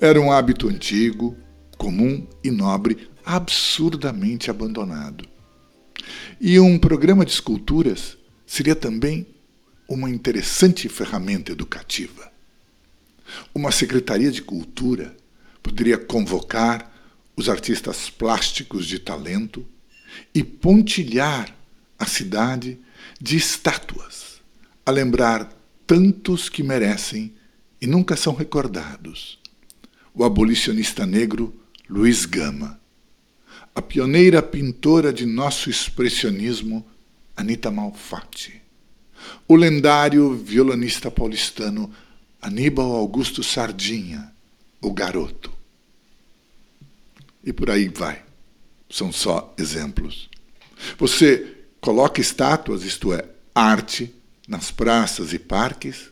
Era 0.00 0.20
um 0.20 0.30
hábito 0.30 0.68
antigo, 0.68 1.36
comum 1.76 2.26
e 2.44 2.50
nobre, 2.50 3.08
absurdamente 3.24 4.50
abandonado. 4.50 5.28
E 6.40 6.58
um 6.58 6.78
programa 6.78 7.24
de 7.24 7.32
esculturas 7.32 8.16
seria 8.46 8.74
também 8.74 9.26
uma 9.88 10.10
interessante 10.10 10.88
ferramenta 10.88 11.52
educativa. 11.52 12.30
Uma 13.54 13.70
secretaria 13.70 14.30
de 14.30 14.42
cultura 14.42 15.16
poderia 15.62 15.96
convocar 15.96 16.92
os 17.36 17.48
artistas 17.48 18.10
plásticos 18.10 18.86
de 18.86 18.98
talento 18.98 19.64
e 20.34 20.44
pontilhar 20.44 21.54
a 22.02 22.06
cidade 22.06 22.80
de 23.20 23.36
estátuas, 23.36 24.42
a 24.84 24.90
lembrar 24.90 25.56
tantos 25.86 26.48
que 26.48 26.60
merecem 26.60 27.32
e 27.80 27.86
nunca 27.86 28.16
são 28.16 28.34
recordados. 28.34 29.38
O 30.12 30.24
abolicionista 30.24 31.06
negro 31.06 31.54
Luiz 31.88 32.26
Gama, 32.26 32.80
a 33.72 33.80
pioneira 33.80 34.42
pintora 34.42 35.12
de 35.12 35.24
nosso 35.24 35.70
expressionismo 35.70 36.84
Anita 37.36 37.70
Malfatti, 37.70 38.60
o 39.46 39.54
lendário 39.54 40.34
violonista 40.34 41.08
paulistano 41.08 41.88
Aníbal 42.40 42.96
Augusto 42.96 43.44
Sardinha, 43.44 44.32
o 44.80 44.92
garoto. 44.92 45.52
E 47.44 47.52
por 47.52 47.70
aí 47.70 47.86
vai. 47.86 48.24
São 48.90 49.12
só 49.12 49.54
exemplos. 49.56 50.28
Você 50.98 51.61
coloca 51.82 52.20
estátuas, 52.20 52.84
isto 52.84 53.12
é, 53.12 53.28
arte, 53.52 54.14
nas 54.46 54.70
praças 54.70 55.32
e 55.32 55.38
parques, 55.38 56.10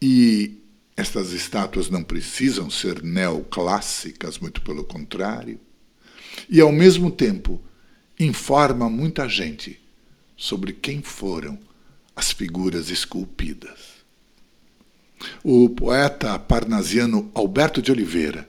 e 0.00 0.58
estas 0.94 1.32
estátuas 1.32 1.88
não 1.88 2.04
precisam 2.04 2.68
ser 2.68 3.02
neoclássicas, 3.02 4.38
muito 4.38 4.60
pelo 4.60 4.84
contrário, 4.84 5.58
e 6.50 6.60
ao 6.60 6.70
mesmo 6.70 7.10
tempo 7.10 7.60
informa 8.20 8.90
muita 8.90 9.26
gente 9.26 9.80
sobre 10.36 10.74
quem 10.74 11.00
foram 11.00 11.58
as 12.14 12.30
figuras 12.30 12.90
esculpidas. 12.90 14.02
O 15.42 15.70
poeta 15.70 16.38
parnasiano 16.38 17.30
Alberto 17.32 17.80
de 17.80 17.90
Oliveira, 17.90 18.46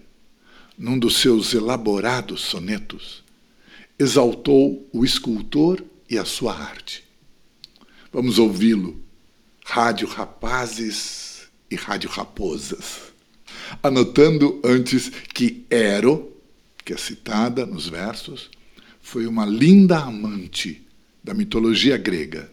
num 0.78 1.00
dos 1.00 1.18
seus 1.18 1.54
elaborados 1.54 2.42
sonetos, 2.42 3.24
exaltou 3.98 4.86
o 4.92 5.06
escultor 5.06 5.82
e 6.14 6.18
a 6.18 6.26
sua 6.26 6.54
arte. 6.54 7.04
Vamos 8.12 8.38
ouvi-lo. 8.38 9.02
Rádio 9.66 10.08
Rapazes 10.08 11.48
e 11.72 11.76
Rádio 11.76 12.10
Raposas. 12.10 13.14
Anotando 13.82 14.62
antes 14.64 15.10
que 15.34 15.66
Ero, 15.70 16.32
que 16.86 16.94
é 16.94 16.98
citada 16.98 17.66
nos 17.66 17.88
versos, 17.88 18.52
foi 19.02 19.26
uma 19.26 19.46
linda 19.46 20.00
amante 20.00 20.86
da 21.24 21.34
mitologia 21.34 21.98
grega 21.98 22.52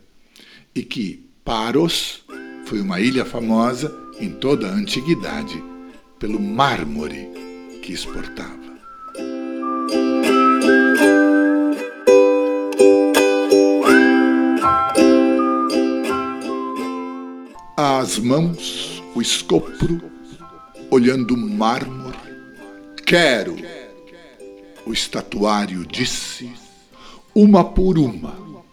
e 0.75 0.83
que 0.83 1.29
Paros 1.45 2.23
foi 2.65 2.81
uma 2.81 3.01
ilha 3.01 3.25
famosa 3.25 3.95
em 4.19 4.31
toda 4.31 4.69
a 4.69 4.73
antiguidade 4.73 5.63
pelo 6.19 6.41
mármore 6.41 7.29
que 7.83 7.93
exportava. 7.93 8.60
As 17.99 18.21
mãos, 18.21 19.03
o 19.17 19.21
escopro, 19.21 20.01
olhando 20.93 21.35
o 21.35 21.37
mármore, 21.37 22.17
quero. 23.05 23.57
O 24.87 24.93
estatuário 24.93 25.85
disse, 25.85 26.53
uma 27.35 27.65
por 27.65 27.99
uma, 27.99 28.65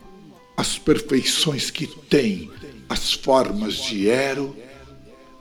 as 0.55 0.77
perfeições 0.77 1.71
que 1.71 1.87
tem 1.87 2.51
as 2.87 3.11
formas 3.11 3.77
de 3.77 4.07
Ero 4.07 4.55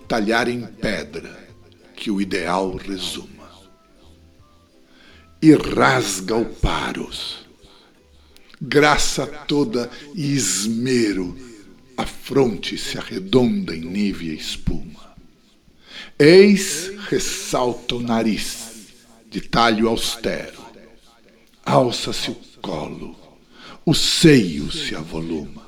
talhar 0.09 0.49
em 0.49 0.65
pedra 0.67 1.39
que 1.95 2.11
o 2.11 2.19
ideal 2.19 2.75
resuma. 2.77 3.47
E 5.43 5.53
rasga 5.53 6.35
o 6.35 6.47
paros, 6.47 7.47
graça 8.59 9.27
toda 9.27 9.91
e 10.15 10.33
esmero, 10.33 11.46
a 11.97 12.05
fronte 12.05 12.77
se 12.77 12.99
arredonda 12.99 13.75
em 13.75 13.81
nívea 13.81 14.33
espuma. 14.33 15.15
Eis 16.19 16.93
ressalta 17.09 17.97
o 17.97 18.01
nariz, 18.01 18.89
de 19.31 19.41
talho 19.41 19.89
austero, 19.89 20.65
alça-se 21.65 22.31
o 22.31 22.37
colo, 22.61 23.17
o 23.85 23.95
seio 23.95 24.71
se 24.71 24.95
avoluma, 24.95 25.67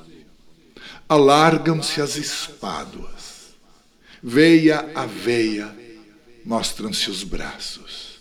alargam-se 1.07 2.01
as 2.01 2.15
espáduas, 2.15 3.29
Veia 4.21 4.91
a 4.93 5.05
veia, 5.05 5.73
mostram-se 6.43 7.09
os 7.09 7.23
braços. 7.23 8.19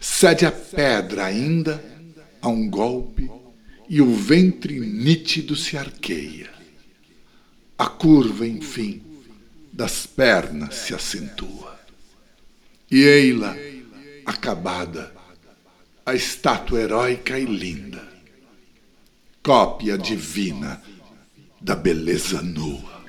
Cede 0.00 0.46
a 0.46 0.52
pedra 0.52 1.24
ainda 1.24 1.82
a 2.40 2.48
um 2.48 2.70
golpe 2.70 3.28
e 3.88 4.00
o 4.00 4.14
ventre 4.14 4.78
nítido 4.78 5.56
se 5.56 5.76
arqueia. 5.76 6.51
A 7.82 7.88
curva, 7.88 8.46
enfim, 8.46 9.02
das 9.72 10.06
pernas 10.06 10.72
se 10.72 10.94
acentua. 10.94 11.80
E 12.88 13.02
ei-la, 13.02 13.56
acabada, 14.24 15.12
a 16.06 16.14
estátua 16.14 16.78
heróica 16.78 17.36
e 17.36 17.44
linda, 17.44 18.08
cópia 19.42 19.98
divina 19.98 20.80
da 21.60 21.74
beleza 21.74 22.40
nua. 22.40 23.02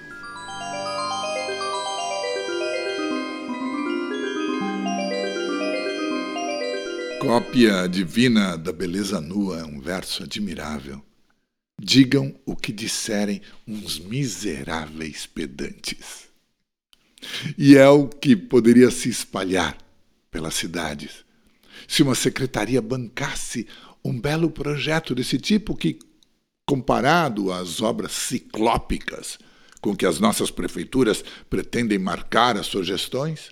Cópia 7.21 7.87
divina 7.87 8.57
da 8.57 8.73
beleza 8.73 9.21
nua 9.21 9.59
é 9.59 9.63
um 9.63 9.79
verso 9.79 10.23
admirável. 10.23 10.99
Digam 11.93 12.33
o 12.43 12.55
que 12.55 12.71
disserem 12.71 13.39
uns 13.67 13.99
miseráveis 13.99 15.27
pedantes. 15.27 16.27
E 17.55 17.77
é 17.77 17.87
o 17.87 18.07
que 18.07 18.35
poderia 18.35 18.89
se 18.89 19.09
espalhar 19.09 19.77
pelas 20.31 20.55
cidades 20.55 21.23
se 21.87 22.01
uma 22.01 22.15
secretaria 22.15 22.81
bancasse 22.81 23.67
um 24.03 24.19
belo 24.19 24.49
projeto 24.49 25.13
desse 25.13 25.37
tipo 25.37 25.75
que, 25.75 25.99
comparado 26.65 27.51
às 27.51 27.79
obras 27.79 28.11
ciclópicas 28.13 29.37
com 29.79 29.95
que 29.95 30.07
as 30.07 30.19
nossas 30.19 30.49
prefeituras 30.49 31.23
pretendem 31.47 31.99
marcar 31.99 32.57
as 32.57 32.65
suas 32.65 32.87
gestões, 32.87 33.51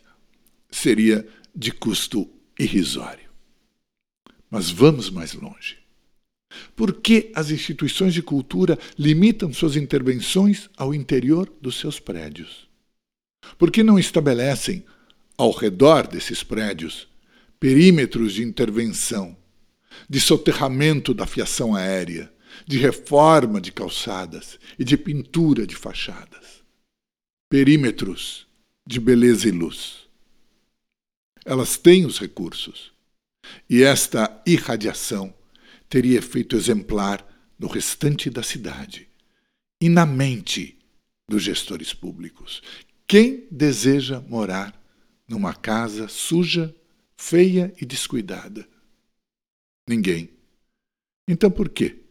seria 0.72 1.28
de 1.56 1.72
custo 1.72 2.28
irrisório. 2.58 3.30
Mas 4.50 4.72
vamos 4.72 5.12
mais 5.12 5.34
longe. 5.36 5.81
Por 6.76 6.94
que 7.02 7.32
as 7.36 7.50
instituições 7.52 8.14
de 8.14 8.22
cultura 8.22 8.78
limitam 8.98 9.54
suas 9.54 9.76
intervenções 9.76 10.70
ao 10.78 10.94
interior 10.94 11.52
dos 11.62 11.80
seus 11.80 12.00
prédios? 12.00 12.70
Por 13.58 13.72
que 13.72 13.84
não 13.84 13.98
estabelecem, 13.98 14.86
ao 15.38 15.52
redor 15.52 16.08
desses 16.08 16.44
prédios, 16.44 17.08
perímetros 17.60 18.34
de 18.34 18.44
intervenção, 18.44 19.36
de 20.10 20.20
soterramento 20.20 21.14
da 21.14 21.26
fiação 21.26 21.76
aérea, 21.76 22.32
de 22.68 22.78
reforma 22.78 23.60
de 23.60 23.72
calçadas 23.72 24.60
e 24.78 24.84
de 24.84 24.98
pintura 24.98 25.66
de 25.66 25.76
fachadas? 25.76 26.62
Perímetros 27.50 28.48
de 28.86 29.00
beleza 29.00 29.48
e 29.48 29.52
luz. 29.52 30.08
Elas 31.46 31.78
têm 31.78 32.06
os 32.06 32.20
recursos 32.20 32.92
e 33.70 33.84
esta 33.84 34.42
irradiação 34.46 35.34
teria 35.92 36.20
efeito 36.20 36.56
exemplar 36.56 37.28
no 37.60 37.68
restante 37.68 38.30
da 38.30 38.42
cidade 38.42 39.10
e 39.80 39.90
na 39.90 40.06
mente 40.06 40.80
dos 41.28 41.44
gestores 41.44 41.94
públicos. 41.94 42.64
Quem 43.06 43.46
deseja 43.52 44.22
morar 44.22 44.74
numa 45.28 45.54
casa 45.54 46.08
suja, 46.08 46.74
feia 47.18 47.74
e 47.80 47.86
descuidada? 47.86 48.66
Ninguém. 49.86 50.30
Então 51.28 51.52
por 51.52 51.68
que 51.68 52.06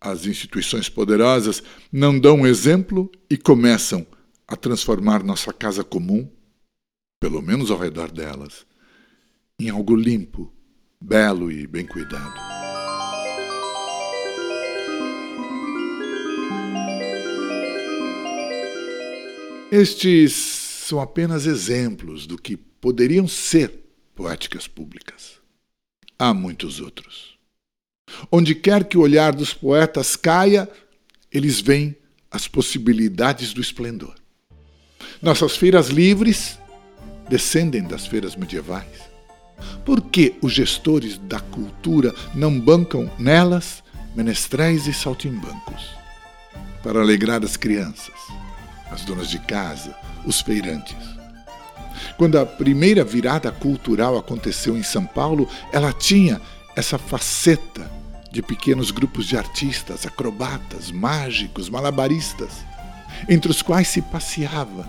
as 0.00 0.26
instituições 0.26 0.88
poderosas 0.88 1.60
não 1.90 2.16
dão 2.16 2.46
exemplo 2.46 3.10
e 3.28 3.36
começam 3.36 4.06
a 4.46 4.54
transformar 4.54 5.24
nossa 5.24 5.52
casa 5.52 5.82
comum, 5.82 6.30
pelo 7.18 7.42
menos 7.42 7.68
ao 7.72 7.78
redor 7.78 8.12
delas, 8.12 8.64
em 9.58 9.70
algo 9.70 9.96
limpo, 9.96 10.52
belo 11.00 11.50
e 11.50 11.66
bem 11.66 11.84
cuidado. 11.84 12.53
Estes 19.76 20.32
são 20.86 21.00
apenas 21.00 21.46
exemplos 21.46 22.28
do 22.28 22.38
que 22.38 22.56
poderiam 22.56 23.26
ser 23.26 23.72
poéticas 24.14 24.68
públicas. 24.68 25.40
Há 26.16 26.32
muitos 26.32 26.78
outros. 26.78 27.36
Onde 28.30 28.54
quer 28.54 28.84
que 28.84 28.96
o 28.96 29.00
olhar 29.00 29.34
dos 29.34 29.52
poetas 29.52 30.14
caia, 30.14 30.70
eles 31.28 31.60
veem 31.60 31.96
as 32.30 32.46
possibilidades 32.46 33.52
do 33.52 33.60
esplendor. 33.60 34.14
Nossas 35.20 35.56
feiras 35.56 35.88
livres 35.88 36.56
descendem 37.28 37.82
das 37.82 38.06
feiras 38.06 38.36
medievais. 38.36 39.00
Por 39.84 40.00
que 40.02 40.36
os 40.40 40.52
gestores 40.52 41.18
da 41.18 41.40
cultura 41.40 42.14
não 42.32 42.60
bancam 42.60 43.10
nelas 43.18 43.82
menestréis 44.14 44.86
e 44.86 44.94
saltimbancos? 44.94 45.90
Para 46.80 47.00
alegrar 47.00 47.42
as 47.42 47.56
crianças, 47.56 48.14
as 48.94 49.04
donas 49.04 49.28
de 49.28 49.38
casa, 49.38 49.94
os 50.24 50.40
feirantes. 50.40 50.96
Quando 52.16 52.38
a 52.38 52.46
primeira 52.46 53.04
virada 53.04 53.50
cultural 53.50 54.16
aconteceu 54.16 54.76
em 54.76 54.82
São 54.82 55.04
Paulo, 55.04 55.48
ela 55.72 55.92
tinha 55.92 56.40
essa 56.76 56.98
faceta 56.98 57.90
de 58.30 58.40
pequenos 58.40 58.90
grupos 58.90 59.26
de 59.26 59.36
artistas, 59.36 60.06
acrobatas, 60.06 60.90
mágicos, 60.90 61.68
malabaristas, 61.68 62.64
entre 63.28 63.50
os 63.50 63.62
quais 63.62 63.88
se 63.88 64.02
passeava 64.02 64.88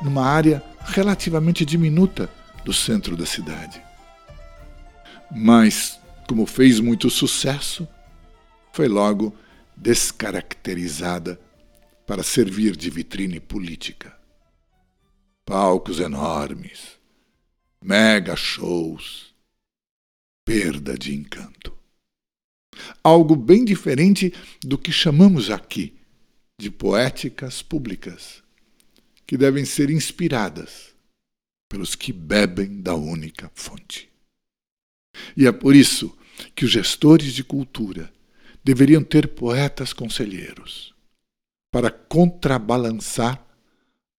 numa 0.00 0.24
área 0.24 0.62
relativamente 0.84 1.64
diminuta 1.64 2.30
do 2.64 2.72
centro 2.72 3.16
da 3.16 3.26
cidade. 3.26 3.82
Mas, 5.30 5.98
como 6.26 6.46
fez 6.46 6.80
muito 6.80 7.10
sucesso, 7.10 7.86
foi 8.72 8.88
logo 8.88 9.34
descaracterizada 9.76 11.38
para 12.08 12.22
servir 12.22 12.74
de 12.74 12.88
vitrine 12.88 13.38
política. 13.38 14.18
Palcos 15.44 16.00
enormes, 16.00 16.98
mega 17.84 18.34
shows, 18.34 19.34
perda 20.42 20.96
de 20.96 21.14
encanto. 21.14 21.76
Algo 23.04 23.36
bem 23.36 23.62
diferente 23.62 24.32
do 24.62 24.78
que 24.78 24.90
chamamos 24.90 25.50
aqui 25.50 25.98
de 26.58 26.70
poéticas 26.70 27.60
públicas, 27.60 28.42
que 29.26 29.36
devem 29.36 29.66
ser 29.66 29.90
inspiradas 29.90 30.94
pelos 31.68 31.94
que 31.94 32.10
bebem 32.10 32.80
da 32.80 32.94
única 32.94 33.52
fonte. 33.54 34.08
E 35.36 35.46
é 35.46 35.52
por 35.52 35.76
isso 35.76 36.16
que 36.54 36.64
os 36.64 36.70
gestores 36.70 37.34
de 37.34 37.44
cultura 37.44 38.10
deveriam 38.64 39.04
ter 39.04 39.28
poetas 39.28 39.92
conselheiros 39.92 40.96
para 41.70 41.90
contrabalançar 41.90 43.44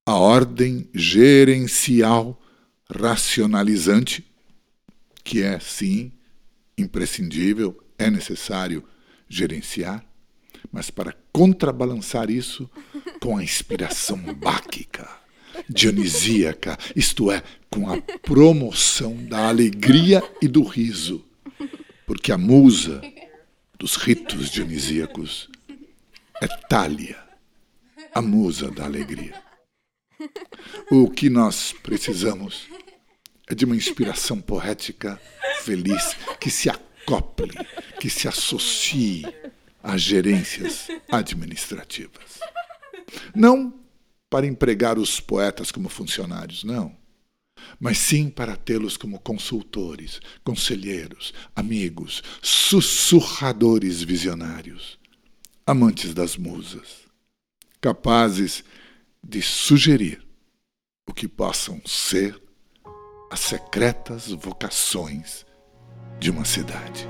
a 0.05 0.15
ordem 0.15 0.89
gerencial 0.93 2.39
racionalizante, 2.89 4.25
que 5.23 5.43
é 5.43 5.59
sim 5.59 6.11
imprescindível, 6.77 7.77
é 7.97 8.09
necessário 8.09 8.83
gerenciar, 9.27 10.03
mas 10.71 10.89
para 10.89 11.15
contrabalançar 11.31 12.31
isso 12.31 12.69
com 13.19 13.37
a 13.37 13.43
inspiração 13.43 14.17
báquica, 14.33 15.07
dionisíaca, 15.69 16.77
isto 16.95 17.31
é, 17.31 17.43
com 17.69 17.89
a 17.89 18.01
promoção 18.21 19.15
da 19.25 19.47
alegria 19.47 20.23
e 20.41 20.47
do 20.47 20.63
riso, 20.63 21.23
porque 22.07 22.31
a 22.31 22.37
musa 22.37 23.01
dos 23.77 23.95
ritos 23.95 24.49
dionisíacos 24.49 25.49
é 26.41 26.47
Thalia, 26.47 27.28
a 28.13 28.21
musa 28.21 28.71
da 28.71 28.85
alegria. 28.85 29.41
O 30.91 31.09
que 31.09 31.29
nós 31.29 31.73
precisamos 31.83 32.67
é 33.47 33.55
de 33.55 33.65
uma 33.65 33.75
inspiração 33.75 34.39
poética 34.39 35.19
feliz 35.61 36.15
que 36.39 36.49
se 36.49 36.69
acople, 36.69 37.53
que 37.99 38.09
se 38.09 38.27
associe 38.27 39.23
às 39.81 40.01
gerências 40.01 40.87
administrativas. 41.11 42.39
Não 43.33 43.73
para 44.29 44.45
empregar 44.45 44.99
os 44.99 45.19
poetas 45.19 45.71
como 45.71 45.89
funcionários, 45.89 46.63
não, 46.63 46.95
mas 47.79 47.97
sim 47.97 48.29
para 48.29 48.55
tê-los 48.55 48.97
como 48.97 49.19
consultores, 49.19 50.19
conselheiros, 50.43 51.33
amigos, 51.55 52.21
sussurradores 52.41 54.03
visionários, 54.03 54.99
amantes 55.65 56.13
das 56.13 56.37
musas, 56.37 57.08
capazes 57.81 58.63
de 59.23 59.41
sugerir 59.41 60.21
o 61.07 61.13
que 61.13 61.27
possam 61.27 61.81
ser 61.85 62.39
as 63.31 63.39
secretas 63.39 64.27
vocações 64.27 65.45
de 66.19 66.29
uma 66.29 66.45
cidade. 66.45 67.07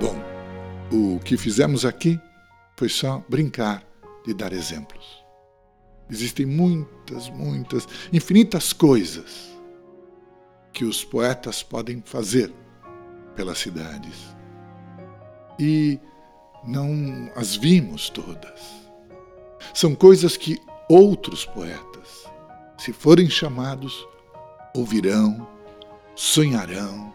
Bom, 0.00 0.16
o 0.90 1.20
que 1.20 1.36
fizemos 1.36 1.84
aqui 1.84 2.20
foi 2.76 2.88
só 2.88 3.24
brincar 3.28 3.84
de 4.24 4.32
dar 4.32 4.52
exemplos. 4.52 5.25
Existem 6.10 6.46
muitas, 6.46 7.28
muitas, 7.30 7.86
infinitas 8.12 8.72
coisas 8.72 9.56
que 10.72 10.84
os 10.84 11.04
poetas 11.04 11.62
podem 11.62 12.02
fazer 12.04 12.52
pelas 13.34 13.58
cidades. 13.58 14.36
E 15.58 15.98
não 16.64 17.30
as 17.34 17.56
vimos 17.56 18.10
todas. 18.10 18.86
São 19.74 19.94
coisas 19.94 20.36
que 20.36 20.60
outros 20.88 21.44
poetas, 21.44 22.24
se 22.78 22.92
forem 22.92 23.28
chamados, 23.28 24.06
ouvirão, 24.74 25.46
sonharão, 26.14 27.12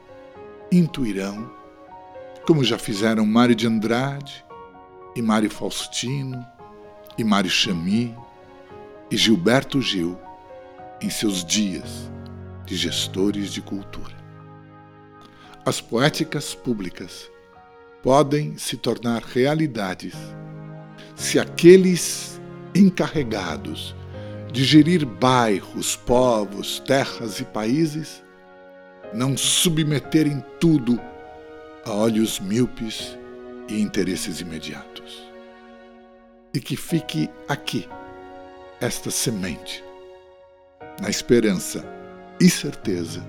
intuirão, 0.71 1.51
como 2.45 2.63
já 2.63 2.77
fizeram 2.77 3.25
Mário 3.25 3.56
de 3.56 3.67
Andrade, 3.67 4.45
e 5.15 5.21
Mário 5.21 5.49
Faustino, 5.49 6.45
e 7.17 7.23
Mário 7.23 7.49
Chami, 7.49 8.15
e 9.12 9.17
Gilberto 9.17 9.82
Gil, 9.82 10.17
em 11.02 11.10
seus 11.10 11.43
dias 11.43 12.10
de 12.65 12.78
gestores 12.78 13.52
de 13.52 13.62
cultura. 13.62 14.15
As 15.65 15.82
poéticas 15.82 16.56
públicas 16.56 17.30
podem 18.02 18.58
se 18.58 18.78
tornar 18.78 19.21
realidades 19.21 20.15
se 21.13 21.38
aqueles 21.38 22.39
encarregados 22.74 23.93
de 24.52 24.63
gerir 24.63 25.06
bairros, 25.06 25.95
povos, 25.95 26.80
terras 26.80 27.39
e 27.41 27.43
países 27.45 28.24
não 29.13 29.36
submeterem 29.36 30.43
tudo 30.60 31.00
a 31.86 31.91
olhos 31.91 32.39
míopes 32.39 33.17
e 33.67 33.82
interesses 33.82 34.39
imediatos. 34.39 35.21
E 36.54 36.60
que 36.60 36.76
fique 36.76 37.30
aqui 37.47 37.88
esta 38.82 39.12
semente, 39.12 39.84
na 41.00 41.08
esperança 41.08 41.86
e 42.39 42.50
certeza 42.50 43.24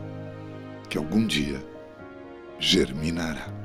que 0.89 0.97
algum 0.97 1.27
dia 1.27 1.63
germinará. 2.59 3.62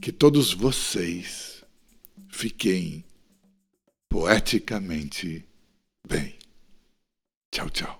que 0.00 0.12
todos 0.12 0.52
vocês 0.52 1.64
fiquem 2.28 3.04
poeticamente 4.08 5.47
bem. 6.08 6.34
Tchau, 7.52 7.68
tchau. 7.70 7.98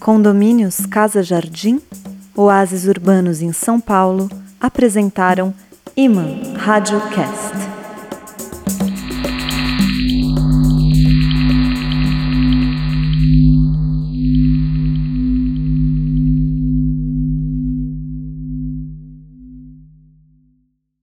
Condomínios 0.00 0.84
Casa 0.86 1.22
Jardim, 1.22 1.80
oásis 2.36 2.86
urbanos 2.86 3.40
em 3.40 3.52
São 3.52 3.80
Paulo, 3.80 4.28
apresentaram 4.60 5.54
Iman 5.96 6.54
Radiocast. 6.56 7.63